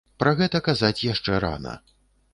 [0.21, 1.79] Пра гэта казаць яшчэ рана.